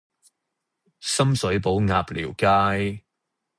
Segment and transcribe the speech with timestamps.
[0.99, 3.03] 深水埗鴨寮街